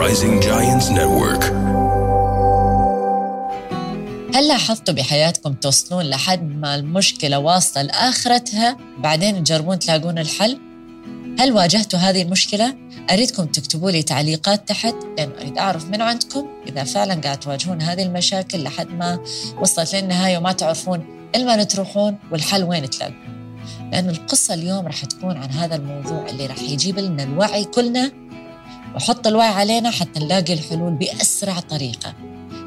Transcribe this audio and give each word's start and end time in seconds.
Rising 0.00 0.40
Giants 0.40 0.88
Network. 0.88 1.44
هل 4.34 4.48
لاحظتوا 4.48 4.94
بحياتكم 4.94 5.52
توصلون 5.54 6.04
لحد 6.04 6.42
ما 6.42 6.74
المشكلة 6.74 7.38
واصلة 7.38 7.82
لآخرتها 7.82 8.76
بعدين 8.98 9.44
تجربون 9.44 9.78
تلاقون 9.78 10.18
الحل؟ 10.18 10.58
هل 11.40 11.52
واجهتوا 11.52 11.98
هذه 11.98 12.22
المشكلة؟ 12.22 12.76
أريدكم 13.10 13.44
تكتبوا 13.44 13.90
لي 13.90 14.02
تعليقات 14.02 14.68
تحت 14.68 14.94
لأنه 15.18 15.32
أريد 15.40 15.58
أعرف 15.58 15.84
من 15.84 16.00
عندكم 16.00 16.46
إذا 16.66 16.84
فعلا 16.84 17.14
قاعد 17.14 17.40
تواجهون 17.40 17.82
هذه 17.82 18.02
المشاكل 18.02 18.62
لحد 18.62 18.90
ما 18.90 19.18
وصلت 19.60 19.94
للنهاية 19.94 20.38
وما 20.38 20.52
تعرفون 20.52 21.30
إلما 21.36 21.64
تروحون 21.64 22.18
والحل 22.32 22.64
وين 22.64 22.90
تلاقون 22.90 23.40
لأن 23.92 24.10
القصة 24.10 24.54
اليوم 24.54 24.86
راح 24.86 25.04
تكون 25.04 25.36
عن 25.36 25.50
هذا 25.50 25.76
الموضوع 25.76 26.26
اللي 26.28 26.46
راح 26.46 26.60
يجيب 26.60 26.98
لنا 26.98 27.22
الوعي 27.22 27.64
كلنا 27.64 28.29
وحط 28.94 29.26
الوعي 29.26 29.48
علينا 29.48 29.90
حتى 29.90 30.20
نلاقي 30.20 30.52
الحلول 30.52 30.92
بأسرع 30.92 31.60
طريقة. 31.60 32.14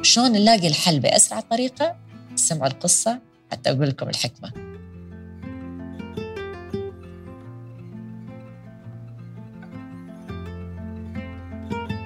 شلون 0.02 0.32
نلاقي 0.32 0.68
الحل 0.68 1.00
بأسرع 1.00 1.40
طريقة؟ 1.40 1.96
سمعوا 2.34 2.66
القصة 2.66 3.18
حتى 3.52 3.70
أقول 3.70 3.88
لكم 3.88 4.08
الحكمة. 4.08 4.52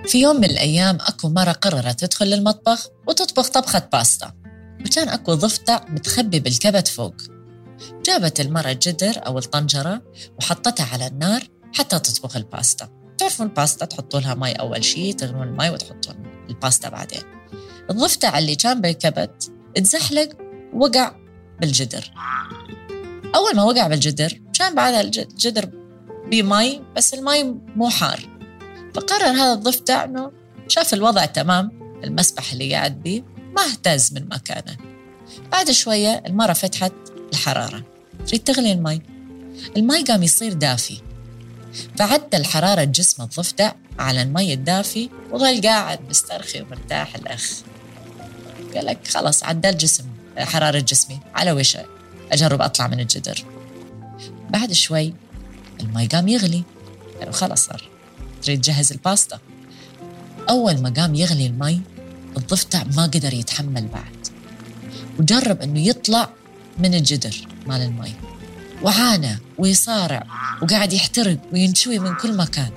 في 0.06 0.20
يوم 0.20 0.36
من 0.36 0.44
الأيام 0.44 0.98
أكو 1.00 1.28
مرة 1.28 1.52
قررت 1.52 2.04
تدخل 2.04 2.26
للمطبخ 2.26 2.88
وتطبخ 3.06 3.48
طبخة 3.48 3.88
باستا. 3.92 4.32
وكان 4.80 5.08
أكو 5.08 5.34
ضفدع 5.34 5.80
متخبي 5.88 6.40
بالكبت 6.40 6.88
فوق. 6.88 7.14
جابت 8.06 8.40
المرة 8.40 8.70
الجدر 8.70 9.26
أو 9.26 9.38
الطنجرة 9.38 10.02
وحطتها 10.38 10.86
على 10.92 11.06
النار 11.06 11.42
حتى 11.74 11.98
تطبخ 11.98 12.36
الباستا. 12.36 12.97
تعرفون 13.18 13.46
الباستا 13.46 13.84
تحطوا 13.84 14.20
لها 14.20 14.34
مي 14.34 14.52
أول 14.52 14.84
شيء 14.84 15.14
تغلون 15.14 15.42
المي 15.42 15.70
وتحطون 15.70 16.16
الباستا 16.48 16.88
بعدين. 16.88 17.22
الضفدع 17.90 18.38
اللي 18.38 18.56
كان 18.56 18.80
بالكبت 18.80 19.52
اتزحلق 19.76 20.28
ووقع 20.72 21.16
بالجدر. 21.60 22.10
أول 23.34 23.56
ما 23.56 23.62
وقع 23.62 23.86
بالجدر 23.86 24.40
كان 24.58 24.74
بعدها 24.74 25.00
الجدر 25.00 25.70
بمي 26.30 26.82
بس 26.96 27.14
المي 27.14 27.42
مو 27.76 27.88
حار. 27.88 28.20
فقرر 28.94 29.30
هذا 29.30 29.52
الضفدع 29.52 30.04
إنه 30.04 30.32
شاف 30.68 30.94
الوضع 30.94 31.24
تمام 31.24 31.70
المسبح 32.04 32.52
اللي 32.52 32.74
قاعد 32.74 33.02
بيه 33.02 33.24
ما 33.56 33.62
اهتز 33.62 34.12
من 34.12 34.28
مكانه. 34.28 34.76
بعد 35.52 35.70
شوية 35.70 36.22
المرة 36.26 36.52
فتحت 36.52 36.92
الحرارة. 37.32 37.84
تريد 38.26 38.44
تغلي 38.44 38.72
المي 38.72 39.02
المي 39.76 40.02
قام 40.02 40.22
يصير 40.22 40.52
دافي. 40.52 41.07
فعدل 41.98 42.44
حرارة 42.44 42.84
جسم 42.84 43.22
الضفدع 43.22 43.72
على 43.98 44.22
المي 44.22 44.54
الدافي 44.54 45.10
وظل 45.30 45.60
قاعد 45.60 46.00
مسترخي 46.08 46.62
ومرتاح 46.62 47.14
الأخ. 47.14 47.52
قال 48.74 48.86
لك 48.86 49.08
خلاص 49.08 49.42
عدل 49.42 49.76
جسم 49.76 50.04
حرارة 50.38 50.78
جسمي 50.78 51.20
على 51.34 51.52
وش 51.52 51.76
أجرب 52.32 52.62
أطلع 52.62 52.86
من 52.86 53.00
الجدر. 53.00 53.44
بعد 54.50 54.72
شوي 54.72 55.14
المي 55.80 56.06
قام 56.06 56.28
يغلي. 56.28 56.62
يعني 57.20 57.32
خلاص 57.32 57.66
صار 57.66 57.88
تريد 58.42 58.60
تجهز 58.60 58.92
الباستا. 58.92 59.38
أول 60.48 60.82
ما 60.82 60.90
قام 60.96 61.14
يغلي 61.14 61.46
المي 61.46 61.80
الضفدع 62.36 62.84
ما 62.96 63.02
قدر 63.02 63.34
يتحمل 63.34 63.86
بعد. 63.86 64.26
وجرب 65.18 65.62
أنه 65.62 65.80
يطلع 65.80 66.30
من 66.78 66.94
الجدر 66.94 67.48
مال 67.66 67.80
المي. 67.80 68.12
وعانى 68.82 69.38
ويصارع 69.58 70.26
وقاعد 70.62 70.92
يحترق 70.92 71.38
وينشوي 71.52 71.98
من 71.98 72.14
كل 72.14 72.36
مكان. 72.36 72.70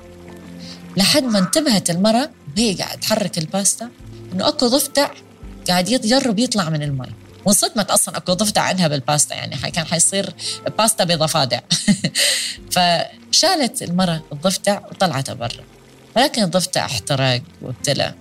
لحد 0.98 1.24
ما 1.24 1.40
انتبهت 1.40 1.90
المرة 1.90 2.30
وهي 2.58 2.74
قاعد 2.74 3.00
تحرك 3.00 3.38
الباستا 3.38 3.90
إنه 4.34 4.48
أكو 4.48 4.68
ضفدع 4.68 5.10
قاعد 5.68 5.90
يجرب 5.90 6.40
يطلع 6.40 6.70
من 6.70 6.84
المي 6.84 7.08
وانصدمت 7.46 7.92
أصلا 7.92 8.18
أكو 8.18 8.34
ضفدع 8.34 8.62
عنها 8.62 8.88
بالباستا 8.88 9.36
يعني 9.36 9.56
كان 9.56 9.86
حيصير 9.86 10.34
باستا 10.78 11.04
بضفادع 11.04 11.60
فشالت 12.74 13.82
المرة 13.82 14.24
الضفدع 14.32 14.80
وطلعته 14.80 15.34
برا. 15.34 15.64
ولكن 16.16 16.44
الضفدع 16.44 16.86
احترق 16.86 17.42
وابتلى. 17.62 18.14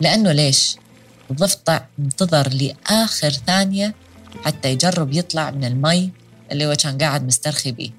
لأنه 0.00 0.32
ليش؟ 0.32 0.76
الضفدع 1.30 1.80
انتظر 1.98 2.48
لآخر 2.48 3.30
ثانية 3.30 3.94
حتى 4.44 4.72
يجرب 4.72 5.12
يطلع 5.12 5.50
من 5.50 5.64
المي 5.64 6.10
اللي 6.52 6.66
هو 6.66 6.74
كان 6.74 6.98
قاعد 6.98 7.26
مسترخي 7.26 7.72
بيه. 7.72 7.90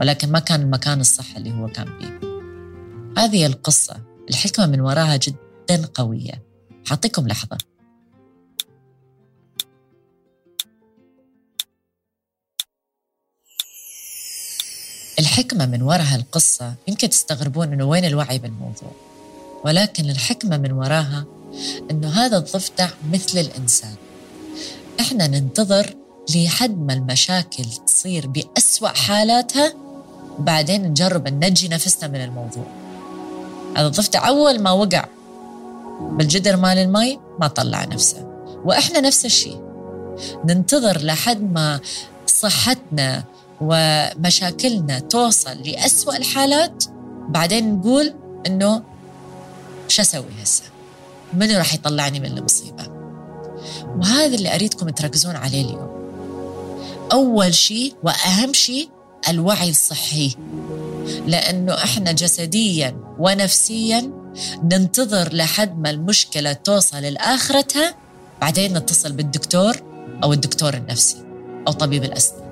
ولكن 0.00 0.32
ما 0.32 0.38
كان 0.38 0.60
المكان 0.60 1.00
الصح 1.00 1.36
اللي 1.36 1.52
هو 1.52 1.68
كان 1.68 1.98
فيه 1.98 2.34
هذه 3.22 3.46
القصة 3.46 3.96
الحكمة 4.30 4.66
من 4.66 4.80
وراها 4.80 5.16
جدا 5.16 5.86
قوية. 5.94 6.42
حاعطيكم 6.86 7.28
لحظة. 7.28 7.58
الحكمة 15.18 15.66
من 15.66 15.82
وراها 15.82 16.16
القصة 16.16 16.74
يمكن 16.88 17.08
تستغربون 17.08 17.72
إنه 17.72 17.84
وين 17.84 18.04
الوعي 18.04 18.38
بالموضوع. 18.38 18.92
ولكن 19.64 20.10
الحكمة 20.10 20.56
من 20.56 20.72
وراها 20.72 21.24
إنه 21.90 22.08
هذا 22.08 22.36
الضفدع 22.36 22.88
مثل 23.12 23.38
الإنسان. 23.38 23.94
إحنا 25.04 25.26
ننتظر 25.26 25.94
لحد 26.34 26.78
ما 26.78 26.92
المشاكل 26.92 27.64
تصير 27.86 28.26
بأسوأ 28.26 28.88
حالاتها 28.88 29.74
وبعدين 30.38 30.82
نجرب 30.82 31.28
ننجي 31.28 31.68
نفسنا 31.68 32.08
من 32.08 32.24
الموضوع. 32.24 32.66
هذا 33.76 33.86
الضفدع 33.86 34.28
أول 34.28 34.62
ما 34.62 34.70
وقع 34.70 35.06
بالجدر 36.00 36.56
مال 36.56 36.78
المي 36.78 37.18
ما 37.40 37.46
طلع 37.46 37.84
نفسه 37.84 38.26
وإحنا 38.64 39.00
نفس 39.00 39.24
الشيء. 39.24 39.60
ننتظر 40.44 40.98
لحد 41.02 41.52
ما 41.52 41.80
صحتنا 42.26 43.24
ومشاكلنا 43.60 44.98
توصل 44.98 45.62
لأسوأ 45.62 46.16
الحالات 46.16 46.84
بعدين 47.28 47.74
نقول 47.74 48.14
إنه 48.46 48.82
شو 49.88 50.02
أسوي 50.02 50.24
هسه؟ 50.42 50.64
منو 51.32 51.58
راح 51.58 51.74
يطلعني 51.74 52.20
من 52.20 52.38
المصيبة؟ 52.38 52.93
وهذا 53.98 54.34
اللي 54.34 54.54
أريدكم 54.54 54.88
تركزون 54.88 55.36
عليه 55.36 55.64
اليوم. 55.64 56.04
أول 57.12 57.54
شيء 57.54 57.94
وأهم 58.02 58.52
شيء 58.52 58.88
الوعي 59.28 59.70
الصحي. 59.70 60.36
لأنه 61.26 61.74
إحنا 61.74 62.12
جسديا 62.12 62.96
ونفسيا 63.18 64.10
ننتظر 64.62 65.34
لحد 65.34 65.78
ما 65.78 65.90
المشكلة 65.90 66.52
توصل 66.52 67.02
لآخرتها 67.02 67.94
بعدين 68.40 68.78
نتصل 68.78 69.12
بالدكتور 69.12 69.76
أو 70.22 70.32
الدكتور 70.32 70.74
النفسي 70.74 71.16
أو 71.68 71.72
طبيب 71.72 72.04
الأسنان. 72.04 72.44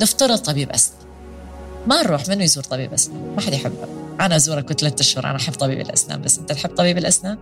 نفترض 0.00 0.38
طبيب 0.38 0.70
أسنان. 0.70 1.00
ما 1.86 2.02
نروح 2.02 2.28
منو 2.28 2.40
يزور 2.40 2.64
طبيب 2.64 2.92
أسنان؟ 2.92 3.34
ما 3.36 3.40
حد 3.40 3.52
يحبه. 3.52 3.88
أنا 4.20 4.36
أزورك 4.36 4.72
ثلاثة 4.72 5.00
أشهر 5.00 5.26
أنا 5.26 5.36
أحب 5.36 5.52
طبيب 5.52 5.80
الأسنان 5.80 6.22
بس 6.22 6.38
أنت 6.38 6.52
تحب 6.52 6.70
طبيب 6.70 6.98
الأسنان؟ 6.98 7.38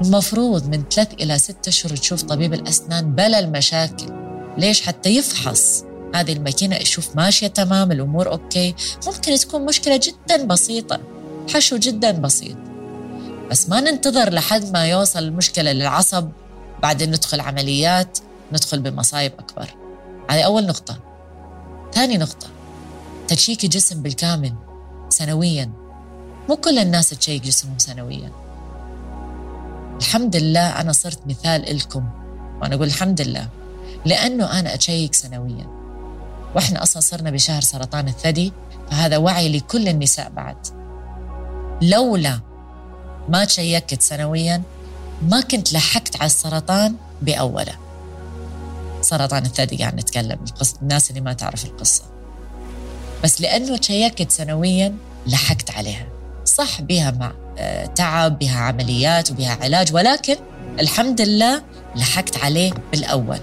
المفروض 0.00 0.66
من 0.66 0.84
ثلاث 0.90 1.14
إلى 1.14 1.38
ستة 1.38 1.68
أشهر 1.68 1.96
تشوف 1.96 2.22
طبيب 2.22 2.54
الأسنان 2.54 3.14
بلا 3.14 3.38
المشاكل. 3.38 4.06
ليش؟ 4.58 4.82
حتى 4.82 5.16
يفحص. 5.16 5.84
هذه 6.14 6.32
الماكينة 6.32 6.76
يشوف 6.76 7.16
ماشية 7.16 7.46
تمام 7.46 7.92
الأمور 7.92 8.32
أوكي. 8.32 8.74
ممكن 9.06 9.36
تكون 9.36 9.66
مشكلة 9.66 9.96
جدا 9.96 10.44
بسيطة. 10.44 11.00
حشو 11.54 11.76
جدا 11.76 12.10
بسيط. 12.10 12.56
بس 13.50 13.68
ما 13.68 13.80
ننتظر 13.80 14.32
لحد 14.32 14.72
ما 14.72 14.86
يوصل 14.86 15.18
المشكلة 15.18 15.72
للعصب. 15.72 16.28
بعدين 16.82 17.08
ندخل 17.08 17.40
عمليات 17.40 18.18
ندخل 18.52 18.80
بمصايب 18.80 19.32
أكبر. 19.38 19.68
هذه 20.30 20.42
أول 20.42 20.66
نقطة. 20.66 20.98
ثاني 21.94 22.18
نقطة. 22.18 22.46
تشيك 23.28 23.64
الجسم 23.64 24.02
بالكامل 24.02 24.54
سنويا. 25.08 25.70
مو 26.48 26.56
كل 26.56 26.78
الناس 26.78 27.10
تشيك 27.10 27.42
جسمهم 27.42 27.78
سنويا. 27.78 28.49
الحمد 30.00 30.36
لله 30.36 30.80
أنا 30.80 30.92
صرت 30.92 31.18
مثال 31.26 31.70
إلكم. 31.70 32.08
وأنا 32.62 32.74
أقول 32.74 32.86
الحمد 32.86 33.20
لله. 33.20 33.48
لأنه 34.04 34.58
أنا 34.58 34.74
أشيك 34.74 35.14
سنويا. 35.14 35.66
وإحنا 36.54 36.82
أصلا 36.82 37.00
صرنا 37.02 37.30
بشهر 37.30 37.60
سرطان 37.62 38.08
الثدي 38.08 38.52
فهذا 38.90 39.16
وعي 39.16 39.58
لكل 39.58 39.88
النساء 39.88 40.30
بعد. 40.30 40.56
لولا 41.82 42.40
ما 43.28 43.44
تشيكت 43.44 44.02
سنويا 44.02 44.62
ما 45.22 45.40
كنت 45.40 45.72
لحقت 45.72 46.16
على 46.16 46.26
السرطان 46.26 46.94
بأوله. 47.22 47.74
سرطان 49.02 49.44
الثدي 49.44 49.76
قاعد 49.76 49.94
نتكلم 49.94 50.38
القصة 50.48 50.76
الناس 50.82 51.10
اللي 51.10 51.20
ما 51.20 51.32
تعرف 51.32 51.64
القصة. 51.64 52.02
بس 53.24 53.40
لأنه 53.40 53.76
تشيكت 53.76 54.30
سنويا 54.30 54.96
لحقت 55.26 55.70
عليها. 55.70 56.06
صح 56.44 56.80
بها 56.80 57.10
مع 57.10 57.32
تعب 57.94 58.38
بها 58.38 58.58
عمليات 58.58 59.30
وبها 59.30 59.58
علاج 59.62 59.94
ولكن 59.94 60.36
الحمد 60.80 61.20
لله 61.20 61.62
لحقت 61.96 62.36
عليه 62.36 62.72
بالأول. 62.92 63.38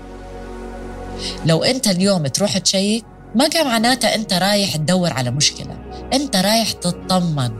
لو 1.45 1.63
أنت 1.63 1.87
اليوم 1.87 2.27
تروح 2.27 2.57
تشيك 2.57 3.05
ما 3.35 3.47
كان 3.47 3.65
معناته 3.65 4.15
أنت 4.15 4.33
رايح 4.33 4.75
تدور 4.75 5.13
على 5.13 5.31
مشكلة. 5.31 5.77
أنت 6.13 6.35
رايح 6.35 6.71
تطمن 6.71 7.51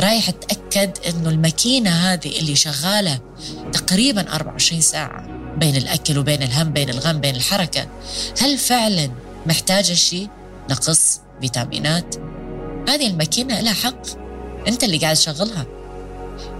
رايح 0.00 0.30
تأكد 0.30 0.98
أنه 1.08 1.28
الماكينة 1.30 1.90
هذه 1.90 2.38
اللي 2.38 2.56
شغالة 2.56 3.18
تقريبا 3.72 4.32
24 4.34 4.80
ساعة 4.80 5.26
بين 5.56 5.76
الأكل 5.76 6.18
وبين 6.18 6.42
الهم 6.42 6.72
بين 6.72 6.90
الغم 6.90 7.20
بين 7.20 7.36
الحركة. 7.36 7.86
هل 8.40 8.58
فعلا 8.58 9.10
محتاجة 9.46 9.92
شيء؟ 9.92 10.28
نقص 10.70 11.20
فيتامينات. 11.40 12.14
هذه 12.88 13.06
الماكينة 13.06 13.60
لها 13.60 13.72
حق. 13.72 14.02
أنت 14.68 14.84
اللي 14.84 14.98
قاعد 14.98 15.16
تشغلها. 15.16 15.66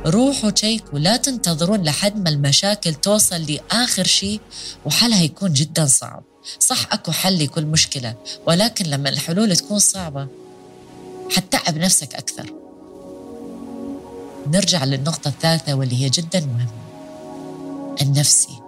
روحوا 0.06 0.50
تشيكوا 0.50 0.98
لا 0.98 1.16
تنتظرون 1.16 1.82
لحد 1.82 2.18
ما 2.18 2.30
المشاكل 2.30 2.94
توصل 2.94 3.42
لآخر 3.42 4.04
شيء 4.04 4.40
وحلها 4.84 5.22
يكون 5.22 5.52
جدا 5.52 5.86
صعب. 5.86 6.22
صح 6.58 6.92
أكو 6.92 7.12
حل 7.12 7.44
لكل 7.44 7.66
مشكلة 7.66 8.14
ولكن 8.46 8.86
لما 8.86 9.08
الحلول 9.08 9.56
تكون 9.56 9.78
صعبة 9.78 10.28
حتتعب 11.30 11.78
نفسك 11.78 12.14
أكثر. 12.14 12.52
نرجع 14.46 14.84
للنقطة 14.84 15.28
الثالثة 15.28 15.74
واللي 15.74 16.04
هي 16.04 16.08
جدا 16.08 16.40
مهمة. 16.40 16.82
النفسي. 18.02 18.58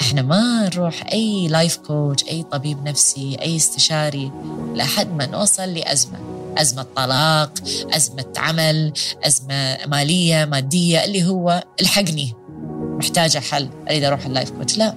إحنا 0.00 0.22
ما 0.22 0.64
نروح 0.64 1.06
أي 1.12 1.48
لايف 1.48 1.76
كوتش 1.76 2.24
أي 2.24 2.42
طبيب 2.42 2.84
نفسي 2.84 3.36
أي 3.42 3.56
استشاري 3.56 4.32
لحد 4.74 5.12
ما 5.12 5.26
نوصل 5.26 5.74
لأزمة. 5.74 6.39
أزمة 6.58 6.86
طلاق 6.96 7.52
أزمة 7.92 8.24
عمل 8.36 8.92
أزمة 9.24 9.78
مالية 9.86 10.44
مادية 10.44 11.04
اللي 11.04 11.24
هو 11.26 11.64
الحقني. 11.80 12.34
محتاجة 12.80 13.38
حل. 13.38 13.68
أريد 13.88 14.04
أروح 14.04 14.26
اللايف 14.26 14.50
كوتش. 14.50 14.78
لا. 14.78 14.94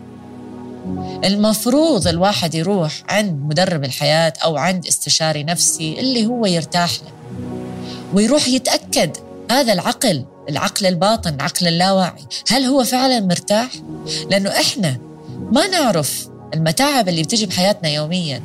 المفروض 1.26 2.08
الواحد 2.08 2.56
يروح 2.56 3.04
عند 3.10 3.42
مدرب 3.46 3.84
الحياة 3.84 4.34
أو 4.44 4.58
عند 4.58 4.88
استشاري 4.88 5.44
نفسي 5.44 6.00
اللي 6.00 6.26
هو 6.26 6.46
يرتاح 6.46 6.92
له. 6.92 7.12
ويروح 8.14 8.48
يتأكد 8.48 9.18
هذا 9.52 9.74
العقل 9.74 10.26
العقل 10.50 10.86
الباطن 10.86 11.42
عقل 11.42 11.68
اللاواعي 11.68 12.26
هل 12.50 12.64
هو 12.64 12.84
فعلا 12.84 13.20
مرتاح؟ 13.20 13.70
لأنه 14.30 14.50
إحنا 14.50 14.98
ما 15.52 15.68
نعرف 15.68 16.28
المتاعب 16.54 17.10
اللي 17.10 17.24
بتجي 17.24 17.46
بحياتنا 17.46 17.90
يوميا. 17.90 18.42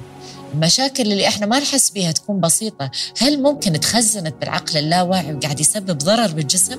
المشاكل 0.54 1.02
اللي 1.02 1.28
إحنا 1.28 1.46
ما 1.46 1.58
نحس 1.58 1.90
بها 1.90 2.12
تكون 2.12 2.40
بسيطة. 2.40 2.90
هل 3.18 3.42
ممكن 3.42 3.80
تخزنت 3.80 4.34
بالعقل 4.40 4.78
اللاواعي 4.78 5.34
وقاعد 5.34 5.60
يسبب 5.60 5.98
ضرر 5.98 6.32
بالجسم؟ 6.32 6.78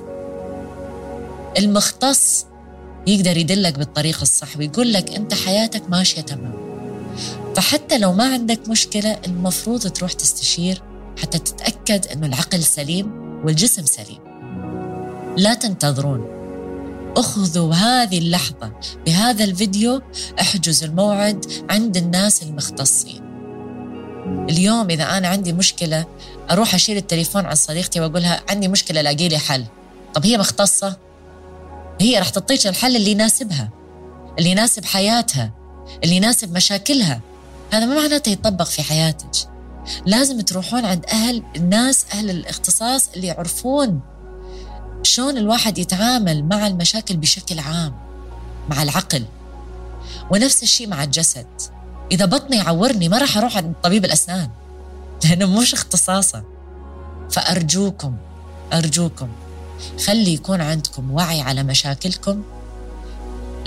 المختص 1.57 2.45
يقدر 3.07 3.37
يدلك 3.37 3.79
بالطريق 3.79 4.21
الصح 4.21 4.57
ويقول 4.57 4.93
لك 4.93 5.15
أنت 5.15 5.33
حياتك 5.33 5.89
ماشية 5.89 6.21
تمام. 6.21 6.53
فحتى 7.55 7.97
لو 7.97 8.13
ما 8.13 8.33
عندك 8.33 8.69
مشكلة 8.69 9.17
المفروض 9.27 9.87
تروح 9.87 10.13
تستشير 10.13 10.81
حتى 11.21 11.39
تتأكد 11.39 12.07
إنه 12.07 12.27
العقل 12.27 12.63
سليم 12.63 13.11
والجسم 13.45 13.85
سليم. 13.85 14.19
لا 15.37 15.53
تنتظرون. 15.53 16.39
أخذوا 17.17 17.73
هذه 17.73 18.17
اللحظة 18.17 18.71
بهذا 19.05 19.43
الفيديو 19.43 20.01
احجزوا 20.41 20.87
الموعد 20.87 21.45
عند 21.69 21.97
الناس 21.97 22.43
المختصين. 22.43 23.28
اليوم 24.49 24.89
إذا 24.89 25.17
أنا 25.17 25.27
عندي 25.27 25.53
مشكلة 25.53 26.05
أروح 26.51 26.75
أشيل 26.75 26.97
التليفون 26.97 27.45
عن 27.45 27.55
صديقتي 27.55 27.99
وأقولها 27.99 28.41
عندي 28.49 28.67
مشكلة 28.67 29.01
لاقي 29.01 29.27
لي 29.27 29.37
حل. 29.37 29.65
طب 30.13 30.25
هي 30.25 30.37
مختصة؟ 30.37 30.97
هي 32.01 32.19
راح 32.19 32.29
تعطيك 32.29 32.67
الحل 32.67 32.95
اللي 32.95 33.11
يناسبها 33.11 33.69
اللي 34.39 34.49
يناسب 34.49 34.85
حياتها 34.85 35.51
اللي 36.03 36.15
يناسب 36.15 36.53
مشاكلها. 36.53 37.21
هذا 37.73 37.85
ما 37.85 37.95
معناته 37.95 38.29
يطبق 38.29 38.65
في 38.65 38.83
حياتك. 38.83 39.49
لازم 40.05 40.41
تروحون 40.41 40.85
عند 40.85 41.05
أهل 41.05 41.43
الناس 41.55 42.05
أهل 42.13 42.29
الاختصاص 42.29 43.09
اللي 43.15 43.27
يعرفون 43.27 43.99
شلون 45.03 45.37
الواحد 45.37 45.77
يتعامل 45.77 46.43
مع 46.43 46.67
المشاكل 46.67 47.17
بشكل 47.17 47.59
عام 47.59 47.95
مع 48.69 48.83
العقل. 48.83 49.25
ونفس 50.31 50.63
الشيء 50.63 50.87
مع 50.87 51.03
الجسد. 51.03 51.47
إذا 52.11 52.25
بطني 52.25 52.57
يعورني 52.57 53.09
ما 53.09 53.17
راح 53.17 53.37
أروح 53.37 53.57
عند 53.57 53.73
طبيب 53.83 54.05
الأسنان 54.05 54.49
لأنه 55.25 55.59
مش 55.59 55.73
اختصاصه. 55.73 56.43
فأرجوكم 57.31 58.15
أرجوكم 58.73 59.29
خلي 60.05 60.33
يكون 60.33 60.61
عندكم 60.61 61.11
وعي 61.11 61.41
على 61.41 61.63
مشاكلكم. 61.63 62.43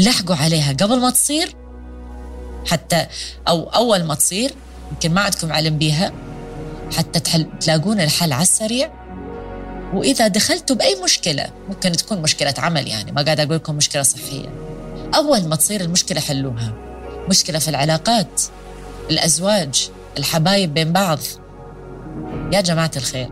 لحقوا 0.01 0.37
عليها 0.37 0.73
قبل 0.73 1.01
ما 1.01 1.11
تصير 1.11 1.55
حتى 2.67 3.07
أو 3.49 3.63
أول 3.63 4.05
ما 4.05 4.15
تصير 4.15 4.55
يمكن 4.93 5.15
ما 5.15 5.21
عندكم 5.21 5.53
علم 5.53 5.79
بيها 5.79 6.13
حتى 6.97 7.21
تحل 7.21 7.47
تلاقون 7.61 8.01
الحل 8.01 8.33
على 8.33 8.43
السريع. 8.43 8.93
وإذا 9.95 10.29
دخلتوا 10.29 10.77
بأي 10.77 11.03
مشكلة 11.05 11.47
ممكن 11.69 11.93
تكون 11.93 12.23
مشكلة 12.23 12.55
عمل 12.59 12.89
يعني 12.89 13.13
ما 13.13 13.23
قاعد 13.23 13.41
أقول 13.41 13.57
لكم 13.57 13.75
مشكلة 13.75 14.03
صحية. 14.03 14.49
أول 15.15 15.49
ما 15.49 15.57
تصير 15.57 15.81
المشكلة 15.81 16.21
حلوها. 16.21 16.92
مشكلة 17.29 17.59
في 17.59 17.69
العلاقات 17.69 18.43
الأزواج 19.11 19.91
الحبايب 20.19 20.75
بين 20.75 20.93
بعض. 20.93 21.19
يا 22.53 22.61
جماعة 22.61 22.91
الخير 22.97 23.29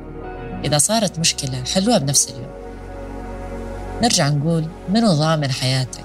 إذا 0.65 0.79
صارت 0.79 1.19
مشكلة 1.19 1.65
حلوها 1.75 1.99
بنفس 1.99 2.29
اليوم. 2.29 2.51
نرجع 4.03 4.29
نقول 4.29 4.67
منو 4.89 5.13
ضامن 5.13 5.51
حياتك؟ 5.51 6.05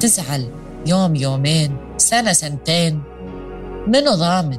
تزعل 0.00 0.50
يوم 0.86 1.16
يومين 1.16 1.76
سنة 1.96 2.32
سنتين. 2.32 3.02
منو 3.86 4.14
ضامن؟ 4.14 4.58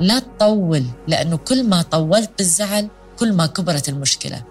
لا 0.00 0.18
تطول 0.18 0.84
لأنه 1.08 1.36
كل 1.36 1.68
ما 1.68 1.82
طولت 1.82 2.30
بالزعل 2.38 2.88
كل 3.18 3.32
ما 3.32 3.46
كبرت 3.46 3.88
المشكلة. 3.88 4.42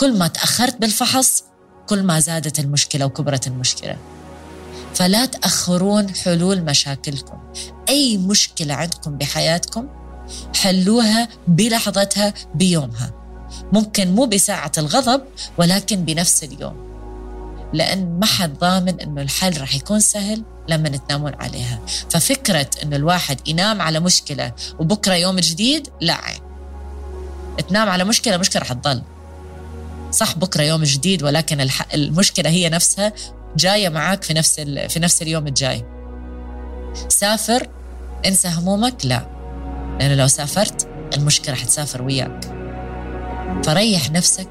كل 0.00 0.18
ما 0.18 0.28
تأخرت 0.28 0.76
بالفحص 0.80 1.44
كل 1.88 2.02
ما 2.02 2.20
زادت 2.20 2.58
المشكلة 2.58 3.06
وكبرت 3.06 3.46
المشكلة. 3.46 3.96
فلا 4.94 5.26
تأخرون 5.26 6.14
حلول 6.14 6.62
مشاكلكم. 6.62 7.38
أي 7.88 8.16
مشكلة 8.16 8.74
عندكم 8.74 9.18
بحياتكم 9.18 9.88
حلوها 10.56 11.28
بلحظتها 11.48 12.34
بيومها. 12.54 13.12
ممكن 13.72 14.14
مو 14.14 14.24
بساعة 14.26 14.72
الغضب 14.78 15.22
ولكن 15.58 16.04
بنفس 16.04 16.44
اليوم. 16.44 16.84
لأن 17.72 18.18
ما 18.20 18.26
حد 18.26 18.58
ضامن 18.58 19.00
أنه 19.00 19.22
الحل 19.22 19.60
رح 19.60 19.74
يكون 19.74 20.00
سهل 20.00 20.44
لما 20.68 20.88
تنامون 20.88 21.34
عليها. 21.34 21.80
ففكرة 22.10 22.70
أنه 22.82 22.96
الواحد 22.96 23.48
ينام 23.48 23.82
على 23.82 24.00
مشكلة 24.00 24.52
وبكرة 24.78 25.14
يوم 25.14 25.36
جديد 25.36 25.88
لا. 26.00 26.14
عين 26.14 26.40
تنام 27.68 27.88
على 27.88 28.04
مشكلة 28.04 28.36
مشكلة 28.36 28.62
رح 28.62 28.72
تضل. 28.72 29.02
صح 30.10 30.36
بكرة 30.38 30.62
يوم 30.62 30.82
جديد 30.82 31.22
ولكن. 31.22 31.68
المشكلة 31.94 32.50
هي 32.50 32.68
نفسها 32.68 33.12
جاية 33.56 33.88
معك 33.88 34.22
في 34.22 34.34
نفس. 34.34 34.60
في 34.60 35.00
نفس 35.00 35.22
اليوم 35.22 35.46
الجاي. 35.46 35.84
سافر 37.08 37.68
انسى 38.26 38.48
همومك 38.48 38.94
لا. 39.04 39.26
لأنه 40.00 40.14
لو 40.14 40.26
سافرت 40.26 40.88
المشكلة 41.16 41.54
رح 41.54 41.64
تسافر 41.64 42.02
وياك. 42.02 42.40
فريح 43.64 44.10
نفسك 44.10 44.48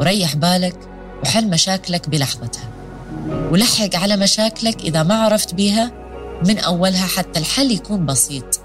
وريح 0.00 0.36
بالك 0.36 0.76
وحل 1.22 1.50
مشاكلك 1.50 2.08
بلحظتها. 2.08 2.68
ولحق 3.50 3.96
على 3.96 4.16
مشاكلك 4.16 4.80
إذا 4.80 5.02
ما 5.02 5.14
عرفت 5.14 5.54
بيها 5.54 5.92
من 6.46 6.58
أولها 6.58 7.06
حتى 7.06 7.40
الحل 7.40 7.70
يكون 7.70 8.06
بسيط 8.06 8.60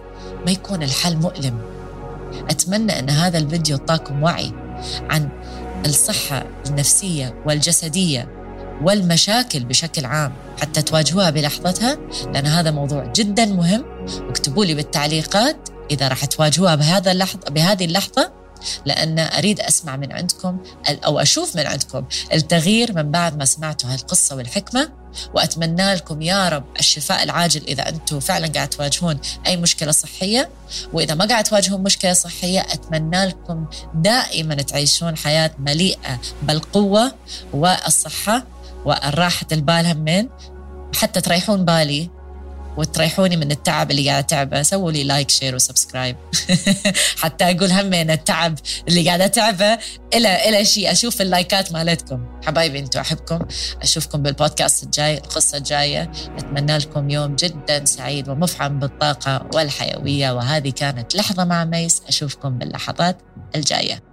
ما 0.46 0.52
يكون 0.52 0.84
الحل 0.84 1.18
مؤلم. 1.18 1.60
أتمنى 2.50 3.00
أن 3.00 3.10
هذا 3.10 3.38
الفيديو 3.38 3.78
طاكم 3.78 4.24
وعي 4.24 4.52
عن 5.10 5.30
الصحة 5.86 6.46
النفسية 6.70 7.36
والجسدية 7.46 8.39
والمشاكل 8.82 9.64
بشكل 9.64 10.06
عام 10.06 10.34
حتى 10.62 10.82
تواجهوها 10.82 11.30
بلحظتها 11.30 11.98
لأن 12.34 12.46
هذا 12.46 12.72
موضوع 12.72 13.12
جدا 13.16 13.46
مهم. 13.46 13.86
واكتبوا 14.28 14.66
لي 14.66 14.74
بالتعليقات 14.74 15.70
إذا 15.92 16.08
راح 16.08 16.26
تواجهوها 16.26 16.76
بهذا 16.76 17.12
اللحظة 17.12 17.50
بهذه 17.50 17.86
اللحظة 17.86 18.40
لأن 18.86 19.20
أريد 19.20 19.60
أسمع 19.60 19.96
من 19.96 20.12
عندكم 20.12 20.58
أو 20.90 21.20
أشوف 21.20 21.56
من 21.56 21.68
عندكم 21.68 22.06
التغيير 22.34 22.94
من 22.96 23.12
بعد 23.12 23.38
ما 23.38 23.46
سمعتوا 23.46 23.90
هالقصة 23.94 24.36
والحكمة. 24.36 24.90
وأتمنى 25.34 25.94
لكم 25.94 26.22
يا 26.22 26.50
رب 26.50 26.64
الشفاء 26.80 27.24
العاجل 27.24 27.64
إذا 27.68 27.90
أنتم 27.90 28.20
فعلا 28.20 28.48
قاعد 28.48 28.70
تواجهون 28.70 29.20
أي 29.48 29.58
مشكلة 29.58 29.92
صحية. 29.92 30.50
وإذا 30.94 31.16
ما 31.16 31.26
قاعد 31.26 31.44
تواجهون 31.44 31.84
مشكلة 31.84 32.14
صحية 32.14 32.60
أتمنى 32.60 33.26
لكم 33.26 33.66
دائما 33.96 34.56
تعيشون 34.56 35.18
حياة 35.18 35.52
مليئة 35.60 36.20
بالقوة 36.44 37.12
والصحة. 37.54 38.46
والراحة 38.86 39.48
البال 39.52 39.86
همين. 39.86 40.30
حتى 40.96 41.22
تريحون 41.22 41.66
بالي 41.66 42.10
وتريحوني 42.78 43.38
من 43.38 43.52
التعب 43.52 43.92
اللي 43.92 44.10
قاعدة 44.10 44.26
اتعبه 44.26 44.62
سووا 44.62 44.92
لي 44.92 45.04
like 45.04 45.30
share 45.30 45.56
و 45.56 45.62
subscribe 45.62 46.16
حتى 47.18 47.44
أقول 47.44 47.72
همين 47.72 48.12
التعب 48.12 48.60
اللي 48.88 49.08
قاعدة 49.08 49.26
أتعبه. 49.26 49.78
إلى 50.14 50.50
إلى 50.50 50.66
شيء. 50.66 50.92
أشوف 50.92 51.22
اللايكات 51.22 51.72
مالتكم. 51.72 52.26
حبايبي 52.46 52.80
أنتم 52.80 53.00
أحبكم. 53.00 53.40
أشوفكم 53.82 54.24
بالبودكاست 54.24 54.84
الجاي 54.84 55.18
القصة 55.18 55.58
الجاية. 55.58 56.12
أتمنى 56.38 56.78
لكم 56.78 57.10
يوم 57.10 57.36
جدا 57.36 57.86
سعيد 57.86 58.30
ومفعم 58.30 58.80
بالطاقة 58.80 59.50
والحيوية. 59.54 60.32
وهذه 60.32 60.70
كانت 60.70 61.16
لحظة 61.16 61.44
مع 61.44 61.66
ميس. 61.66 62.02
أشوفكم 62.08 62.58
باللحظات 62.58 63.18
الجاية. 63.56 64.09